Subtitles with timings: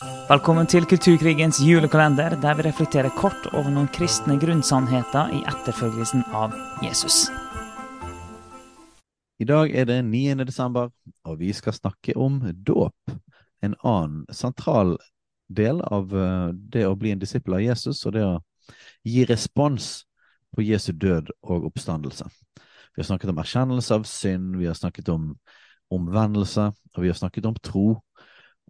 [0.00, 6.54] Velkommen til Kulturkrigens julekalender, der vi reflekterer kort over noen kristne grunnsannheter i etterfølgelsen av
[6.80, 7.26] Jesus.
[9.36, 10.38] I dag er det 9.
[10.48, 10.88] desember,
[11.28, 13.12] og vi skal snakke om dåp.
[13.60, 14.96] En annen sentral
[15.52, 18.38] del av eh, det å bli en disippel av Jesus, og det å
[19.04, 20.06] gi respons
[20.56, 22.24] på Jesu død og oppstandelse.
[22.56, 25.34] Vi har snakket om erkjennelse av synd, vi har snakket om
[25.92, 27.90] omvendelse, og vi har snakket om tro.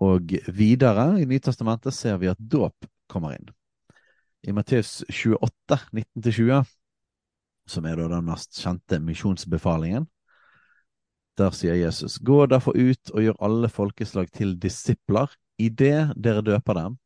[0.01, 3.51] Og videre i Nytestamentet ser vi at dåp kommer inn.
[4.49, 6.65] I Matteus 28, 19-20,
[7.69, 10.09] som er da den mest kjente misjonsbefalingen,
[11.39, 16.77] der sier Jesus, gå derfor ut og gjør alle folkeslag til disipler idet dere døper
[16.77, 16.97] dem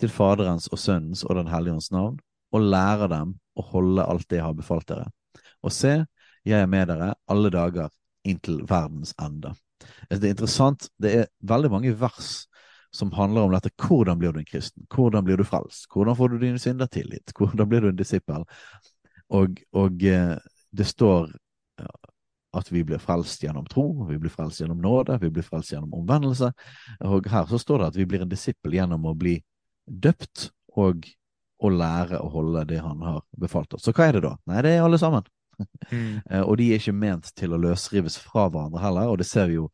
[0.00, 2.18] til Faderens og Sønnens og Den hellige ånds navn,
[2.50, 5.10] og lærer dem å holde alt det jeg har befalt dere.
[5.62, 5.98] Og se,
[6.46, 7.90] jeg er med dere alle dager
[8.26, 9.52] inntil verdens ende.
[10.08, 10.88] Det er interessant.
[11.00, 12.30] Det er veldig mange vers
[12.94, 13.72] som handler om dette.
[13.78, 14.86] Hvordan blir du en kristen?
[14.90, 15.86] Hvordan blir du frelst?
[15.92, 17.34] Hvordan får du dine synder tilgitt?
[17.36, 18.46] Hvordan blir du en disippel?
[19.30, 20.36] Og, og eh,
[20.74, 21.30] det står
[22.52, 25.92] at vi blir frelst gjennom tro, vi blir frelst gjennom nåde, vi blir frelst gjennom
[26.00, 26.50] omvendelse.
[27.06, 29.36] Og her så står det at vi blir en disippel gjennom å bli
[29.86, 30.48] døpt
[30.80, 31.06] og
[31.60, 33.84] å lære å holde det han har befalt oss.
[33.84, 34.34] Så hva er det da?
[34.50, 35.26] Nei, det er alle sammen.
[35.90, 36.20] Mm.
[36.30, 39.48] Eh, og de er ikke ment til å løsrives fra hverandre heller, og det ser
[39.50, 39.68] vi jo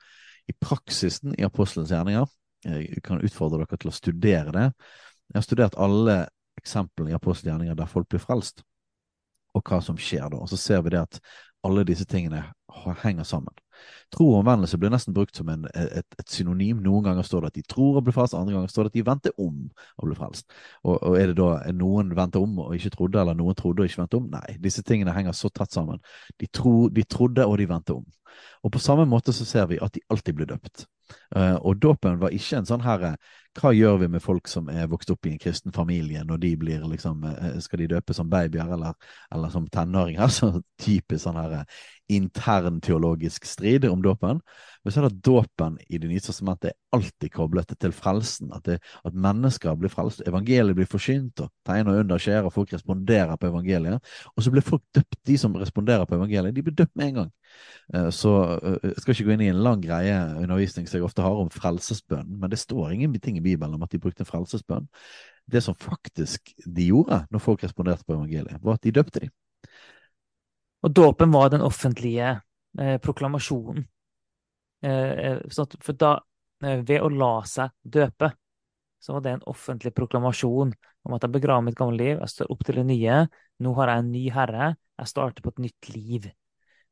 [0.46, 2.28] i praksisen i apostelens gjerninger.
[2.66, 4.66] Jeg kan utfordre dere til å studere det.
[5.30, 6.16] Jeg har studert alle
[6.58, 8.62] eksemplene i apostelens gjerninger der folk blir frelst,
[9.54, 10.40] og hva som skjer da.
[10.40, 11.20] Og så ser vi det at
[11.66, 12.44] alle disse tingene
[13.02, 13.54] henger sammen.
[14.14, 16.78] Tro og omvendelse blir nesten brukt som en, et, et, synonym.
[16.84, 18.98] Noen ganger står det at de tror å bli frelst, andre ganger står det at
[18.98, 20.46] de venter om å bli frelst.
[20.84, 23.90] Og, og er det da noen venter om og ikke trodde, eller noen trodde og
[23.90, 24.28] ikke ventet om?
[24.32, 26.02] Nei, disse tingene henger så tett sammen.
[26.38, 28.06] De, tro, de trodde og de venter om.
[28.62, 30.86] Og på samme måte så ser vi at de alltid blir døpt.
[31.36, 33.16] Uh, og dåpen var ikke en sånn herre
[33.56, 36.52] Hva gjør vi med folk som er vokst opp i en kristen familie, når de
[36.60, 38.94] blir liksom uh, Skal de døpe som babyer eller,
[39.34, 40.32] eller som tenåringer?
[40.38, 40.52] Så
[40.82, 41.64] typisk sånn herre
[42.08, 44.40] intern teologisk strid om dåpen.
[44.84, 48.52] Men så er det at dåpen i Det nye testamentet er alltid koblet til frelsen.
[48.54, 52.54] At, det, at mennesker blir frelst, evangeliet blir forsynt, og tegn og under skjer, og
[52.54, 54.14] folk responderer på evangeliet.
[54.36, 57.18] Og så blir folk døpt, de som responderer på evangeliet, de blir døpt med en
[57.20, 57.32] gang.
[57.94, 61.24] Eh, så eh, jeg skal ikke gå inn i en lang greie undervisning jeg ofte
[61.24, 64.88] har om frelsesbønn, men det står ingenting i Bibelen om at de brukte frelsesbønn.
[65.46, 69.34] Det som faktisk de gjorde når folk responderte på evangeliet, var at de døpte dem.
[70.86, 72.32] Og dåpen var den offentlige
[72.78, 73.86] eh, proklamasjonen.
[74.86, 76.16] Eh, at, for da,
[76.64, 78.32] eh, ved å la seg døpe,
[79.02, 80.74] så var det en offentlig proklamasjon
[81.06, 83.20] om at jeg begraver mitt gamle liv, jeg står opp til det nye,
[83.62, 86.28] nå har jeg en ny herre, jeg starter på et nytt liv.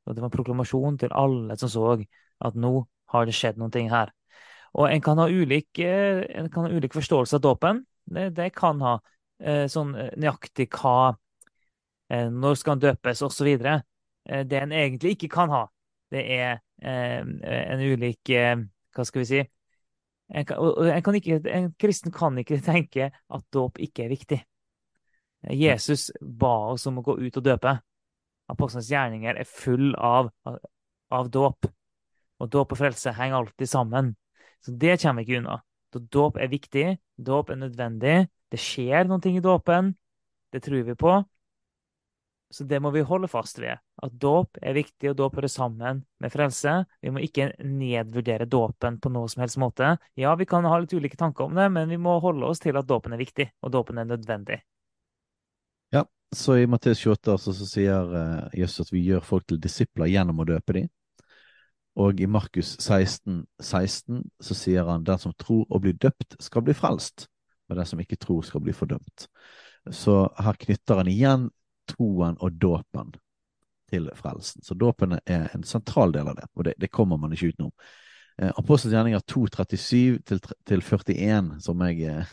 [0.05, 1.95] Og det var en proklamasjon til alle som så
[2.45, 2.75] at nå
[3.15, 4.13] har det skjedd noen ting her.
[4.75, 7.85] Og en kan ha ulik, eh, en kan ha ulik forståelse av dåpen.
[8.05, 8.99] Det, det kan ha
[9.69, 9.89] sånn
[10.21, 11.15] nøyaktig hva
[12.13, 13.49] Eh, når skal han døpes, osv.
[13.49, 15.65] Eh, det en egentlig ikke kan ha,
[16.13, 18.35] det er eh, en ulik
[18.95, 19.45] Hva skal vi si?
[20.35, 24.41] En, kan ikke, en kristen kan ikke tenke at dåp ikke er viktig.
[25.53, 27.75] Jesus ba oss om å gå ut og døpe.
[28.49, 30.31] Apostlenes gjerninger er full av,
[31.13, 31.69] av dåp.
[32.45, 34.15] Og dåp og frelse henger alltid sammen.
[34.65, 35.61] Så det kommer vi ikke unna.
[35.95, 38.17] Så dåp er viktig, dåp er nødvendig.
[38.53, 39.95] Det skjer noen ting i dåpen.
[40.53, 41.23] Det tror vi på.
[42.55, 43.81] Så det må vi holde fast ved.
[44.03, 46.75] At dåp er viktig, og dåp hører sammen med frelse.
[47.03, 49.97] Vi må ikke nedvurdere dåpen på noe som helst måte.
[50.15, 52.79] Ja, vi kan ha litt ulike tanker om det, men vi må holde oss til
[52.79, 54.61] at dåpen er viktig, og dåpen er nødvendig.
[55.95, 59.59] Ja, så i Matteus 28 altså, så sier uh, Jesus at vi gjør folk til
[59.63, 60.93] disipler gjennom å døpe dem.
[61.95, 66.65] Og i Markus 16, 16 så sier han den som tror og blir døpt, skal
[66.67, 67.29] bli frelst,
[67.69, 69.29] men den som ikke tror, skal bli fordømt.
[69.95, 71.51] Så her knytter han igjen
[71.91, 73.13] troen og dåpen
[73.93, 74.65] til frelsen.
[74.65, 77.71] Så dåpen er en sentral del av det, og det, det kommer man ikke utenom.
[78.43, 82.25] Eh, Apostelens gjerninger 2.37 til, til 41, som jeg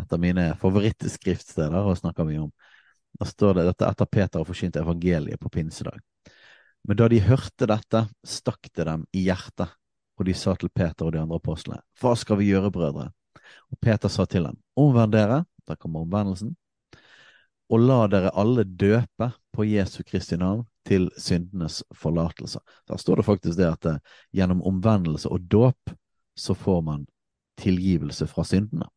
[0.00, 2.52] etter mine favorittskriftsteder snakker mye om.
[3.20, 6.00] Da står det dette etter Peter har forkynt evangeliet på pinsedag.
[6.88, 9.76] Men da de hørte dette, stakk det dem i hjertet,
[10.20, 13.10] og de sa til Peter og de andre apostlene, hva skal vi gjøre, brødre?
[13.72, 16.54] Og Peter sa til dem, omvend dere, da kommer omvendelsen,
[17.70, 22.58] og la dere alle døpe på Jesu Kristi navn til syndenes forlatelse.
[22.88, 24.00] Der står det faktisk det at eh,
[24.34, 25.92] gjennom omvendelse og dåp
[26.36, 27.06] så får man
[27.60, 28.88] tilgivelse fra syndene.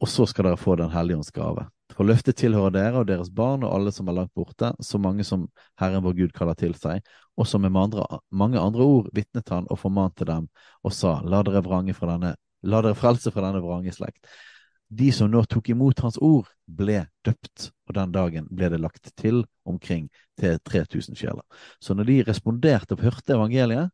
[0.00, 1.68] Og så skal dere få Den hellige ånds gave.
[1.98, 5.24] For løftet tilhører dere og deres barn og alle som er langt borte, så mange
[5.26, 5.48] som
[5.82, 7.02] Herren vår Gud kaller til seg.
[7.34, 10.46] Og som med andre, mange andre ord vitnet han og formante dem
[10.86, 12.36] og sa, la dere fra denne
[12.66, 14.24] La dere frelse fra denne vrange slekt.
[14.88, 19.12] De som nå tok imot hans ord, ble døpt, og den dagen ble det lagt
[19.20, 20.08] til omkring
[20.40, 21.44] til 3000 sjeler.
[21.78, 23.92] Så når de responderte og hørte evangeliet,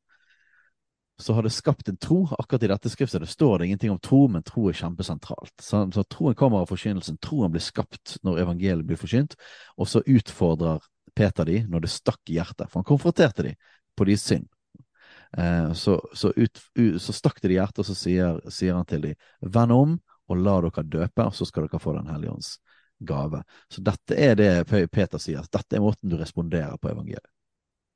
[1.21, 2.25] så har det skapt en tro.
[2.39, 5.55] Akkurat i dette skriftet det står det ingenting om tro, men tro er kjempesentralt.
[5.63, 7.21] Så, så troen kommer av forkynnelsen.
[7.23, 9.37] Troen blir skapt når evangeliet blir forkynt,
[9.79, 10.83] og så utfordrer
[11.15, 13.55] Peter de når det stakk i hjertet, for han konfronterte de
[13.95, 14.49] på deres synd.
[15.39, 18.89] Eh, så, så, ut, ut, så, stakk det i hjertet, og så sier, sier han
[18.91, 19.15] til de,
[19.55, 19.97] vend om
[20.33, 22.57] og la dere døpe, og så skal dere få Den hellige ånds
[23.05, 23.43] gave.
[23.69, 24.51] Så dette er det
[24.91, 27.34] Peter sier, dette er måten du responderer på evangeliet.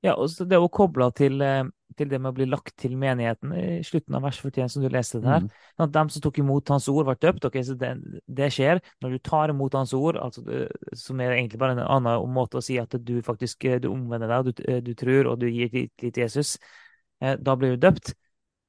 [0.04, 1.64] Ja, og så det å koble til, eh,
[1.98, 4.88] til, det med å bli lagt til menigheten i slutten av vers 41, som du
[4.92, 5.42] leste der.
[5.42, 5.48] Mm.
[5.82, 7.48] At dem som tok imot hans ord, ble døpt.
[7.48, 7.90] ok, så det,
[8.26, 10.44] det, skjer når du tar imot hans ord, altså,
[10.94, 14.52] som er egentlig bare en annen måte å si at du faktisk du omvender deg,
[14.52, 16.56] du, du tror og du gir litt til Jesus.
[17.20, 18.14] Eh, da blir du døpt.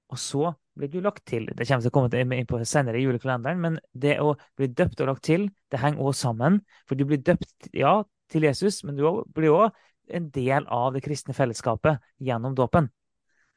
[0.09, 1.45] Og så blir du lagt til.
[1.53, 5.03] Det kommer til å komme inn på senere i julekalenderen, men det å bli døpt
[5.03, 6.63] og lagt til, det henger også sammen.
[6.89, 7.99] For du blir døpt, ja,
[8.29, 9.77] til Jesus, men du blir òg
[10.15, 12.89] en del av det kristne fellesskapet gjennom dåpen.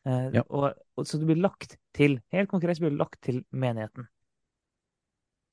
[0.06, 0.43] Eh, ja.
[0.49, 4.08] Og, og, så du blir lagt til, helt konkret så blir du lagt til menigheten.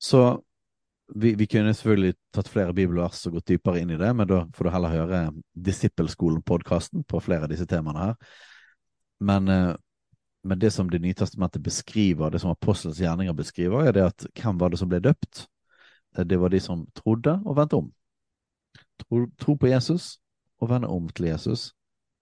[0.00, 0.22] Så
[1.14, 4.44] vi, vi, kunne selvfølgelig tatt flere bibelvers og gått dypere inn i det, men da
[4.54, 5.20] får du heller høre
[5.68, 8.34] Disippelskolen-podkasten på flere av disse temaene her.
[9.20, 9.72] Men, eh,
[10.42, 14.26] men, det som Det nye testamentet beskriver, det som apostelens gjerninger beskriver, er det at
[14.40, 15.46] hvem var det som ble døpt?
[16.16, 17.92] Eh, det var de som trodde og vendte om.
[19.00, 20.18] Tro, tro på Jesus
[20.60, 21.70] og vende om til Jesus,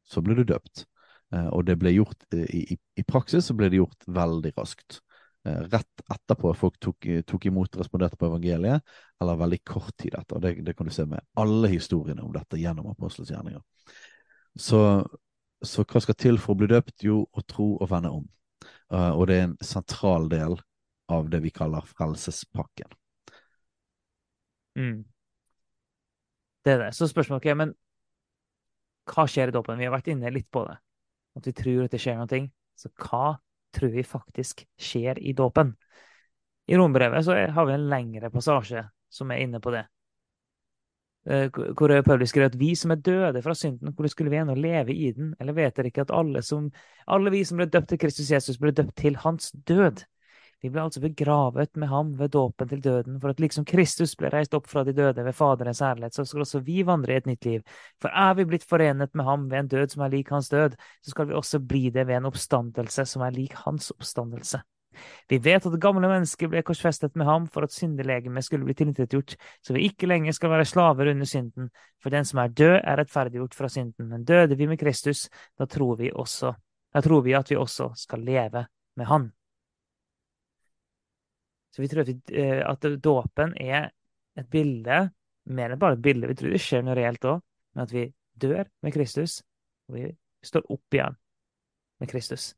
[0.09, 0.87] så ble du døpt.
[1.35, 5.03] Eh, og det ble gjort i, i, i praksis så ble det gjort veldig raskt.
[5.49, 8.83] Rett etterpå folk tok, tok imot og responderte på evangeliet,
[9.23, 10.43] eller veldig kort tid etter.
[10.45, 13.63] Det, det kan du se med alle historiene om dette gjennom apostelens gjerninger.
[14.59, 14.83] Så
[15.65, 17.03] så hva skal til for å bli døpt?
[17.07, 18.27] Jo, å tro og vende om.
[18.95, 20.55] Og det er en sentral del
[21.11, 22.93] av det vi kaller frelsespakken.
[24.79, 25.03] Mm.
[26.65, 26.93] Det er det.
[26.95, 27.75] Så spørsmålet er men
[29.09, 29.79] hva skjer i dåpen?
[29.81, 30.79] Vi har vært inne litt på det.
[31.39, 32.41] At vi tror at det skjer noe.
[32.79, 33.37] Så hva
[33.75, 35.75] tror vi faktisk skjer i dåpen?
[36.69, 39.87] I rombrevet så har vi en lengre passasje som er inne på det.
[41.29, 44.55] Eh, hvor Paulus skrev at vi som er døde fra synden, hvordan skulle vi ennå
[44.55, 45.35] leve i den?
[45.41, 46.71] Eller vet dere ikke at alle, som,
[47.07, 50.05] alle vi som ble døpt til Kristus Jesus, ble døpt til hans død?
[50.63, 54.31] Vi ble altså begravet med ham ved dåpen til døden, for at liksom Kristus ble
[54.33, 57.29] reist opp fra de døde ved Faderens ærlighet, så skal også vi vandre i et
[57.31, 57.77] nytt liv.
[58.03, 60.75] For er vi blitt forenet med ham ved en død som er lik hans død,
[61.05, 64.65] så skal vi også bli det ved en oppstandelse som er lik hans oppstandelse.
[65.31, 69.37] Vi vet at gamle mennesket ble korsfestet med ham for at syndelegemet skulle bli tilintetgjort,
[69.63, 71.71] så vi ikke lenger skal være slaver under synden,
[72.03, 74.09] for den som er død, er rettferdiggjort fra synden.
[74.11, 75.29] Men døde vi med Kristus,
[75.59, 76.55] da tror vi også,
[76.95, 78.67] da tror vi at vi også skal leve
[78.97, 79.31] med Han.
[81.75, 83.91] Så vi tror at, vi, eh, at dåpen er
[84.39, 85.01] et bilde,
[85.49, 87.43] mer enn bare et bilde, vi tror det skjer noe reelt òg,
[87.75, 88.07] men at vi
[88.39, 89.41] dør med Kristus,
[89.89, 90.09] og vi
[90.45, 91.17] står opp igjen
[91.99, 92.53] med Kristus.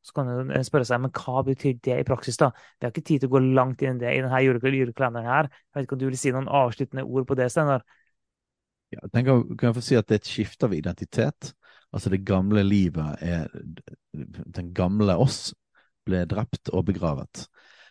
[0.00, 2.38] Så kan en spørre seg men hva betyr det i praksis.
[2.40, 2.50] da?
[2.78, 5.28] Vi har ikke tid til å gå langt inn i det i denne julekalenderen.
[5.28, 5.50] her.
[5.50, 7.84] Jeg vet ikke om du vil si noen avsluttende ord på det, Steinar?
[8.90, 11.52] Ja, jeg tenker, kan jeg få si at det er et skifte av identitet.
[11.92, 13.50] Altså det gamle livet er
[14.12, 15.52] Den gamle oss
[16.06, 17.44] ble drept og begravet.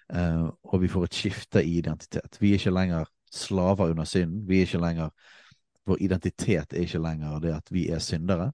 [0.09, 2.37] Uh, og vi får et skifte i identitet.
[2.41, 4.47] Vi er ikke lenger slaver under synden.
[4.49, 5.09] Vi er ikke lenger
[5.89, 8.51] Vår identitet er ikke lenger det at vi er syndere.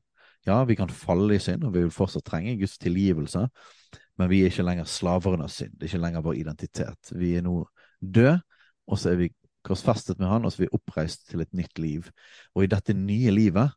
[0.48, 3.48] Ja, vi kan falle i synd, og vi vil fortsatt trenge Guds tilgivelse,
[4.16, 5.74] men vi er ikke lenger slaver under synd.
[5.74, 7.12] Det er ikke lenger vår identitet.
[7.12, 7.58] Vi er nå
[8.00, 8.38] døde,
[8.88, 9.32] og så er vi
[9.66, 12.08] korsfestet med Han, og så er vi oppreist til et nytt liv.
[12.54, 13.74] Og i dette nye livet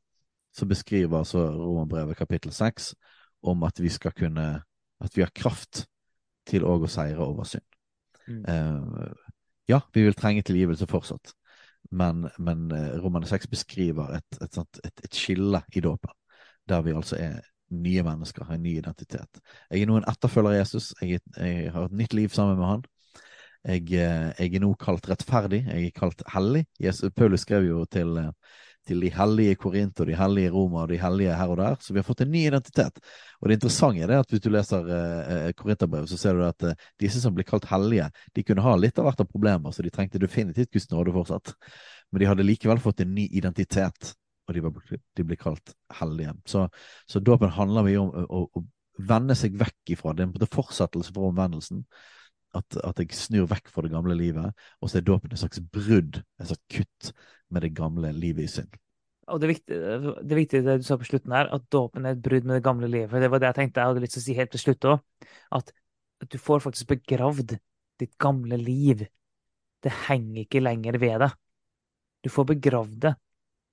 [0.55, 2.95] så beskriver altså Romerbrevet kapittel 6
[3.43, 4.63] om at vi skal kunne
[5.01, 5.87] At vi har kraft
[6.47, 7.78] til òg å seire over synd.
[8.29, 8.45] Mm.
[8.45, 9.35] Uh,
[9.69, 11.33] ja, vi vil trenge tilgivelse fortsatt,
[11.91, 16.13] men, men uh, Romane 6 beskriver et, et, et, et skille i dåpen
[16.69, 17.41] der vi altså er
[17.73, 19.41] nye mennesker, har en ny identitet.
[19.71, 20.93] Jeg er nå en etterfølger av Jesus.
[21.03, 22.87] Jeg, jeg, har et nytt liv sammen med han.
[23.69, 26.65] Jeg, eh, jeg, er nå kalt rettferdig, jeg er kalt hellig.
[26.81, 28.15] Jesus, Paulus skrev jo til,
[28.89, 31.95] til de hellige Korint og de hellige Roma og de hellige her og der, så
[31.95, 33.01] vi har fått en ny identitet.
[33.41, 36.87] Og det interessante er at hvis du leser uh, Korinterbrevet, så ser du at uh,
[37.01, 39.93] disse som blir kalt hellige, de kunne ha litt av hvert av problemer, så de
[39.95, 41.55] trengte definitivt Guds nåde fortsatt.
[42.11, 44.17] Men de hadde likevel fått en ny identitet
[44.49, 46.33] og de, var, de ble kalt hellige.
[46.49, 46.65] Så,
[47.09, 48.65] så dåpen handler mye om å, å,
[49.09, 50.15] vende seg vekk ifra.
[50.17, 51.85] Det er en fortsettelse for omvendelsen.
[52.57, 54.57] At, at, jeg snur vekk fra det gamle livet.
[54.81, 57.13] Og så er dåpen et slags brudd, et slags kutt
[57.55, 58.79] med det gamle livet i synd.
[59.29, 62.23] Og det viktige, det viktige det du sa på slutten her, at dåpen er et
[62.25, 63.21] brudd med det gamle livet.
[63.21, 65.27] Det var det jeg tenkte jeg hadde lyst til å si helt til slutt òg.
[65.59, 65.73] At
[66.33, 67.59] du får faktisk begravd
[68.01, 69.05] ditt gamle liv.
[69.85, 71.35] Det henger ikke lenger ved deg.
[72.25, 73.15] Du får begravd det.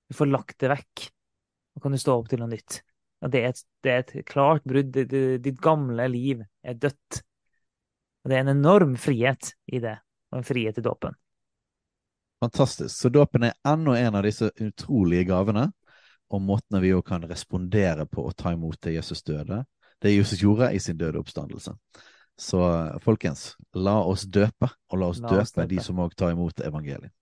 [0.06, 1.06] Du får lagt det vekk.
[1.74, 2.82] Nå kan du stå opp til noe nytt.
[3.24, 4.92] Og det er et, det er et klart brudd.
[4.92, 7.22] Ditt gamle liv er dødt.
[8.22, 9.96] Og det er en enorm frihet i det,
[10.32, 11.16] og en frihet i dåpen.
[12.40, 12.92] Fantastisk.
[12.92, 15.70] Så dåpen er enda en av disse utrolige gavene,
[16.30, 19.62] og måtene vi òg kan respondere på og ta imot det Jesus døde.
[20.02, 21.72] Det Jesus gjorde i sin døde oppstandelse.
[22.36, 22.60] Så
[23.00, 26.34] folkens, la oss døpe, og la oss, la oss døpe, døpe de som òg tar
[26.34, 27.14] imot evangeliet.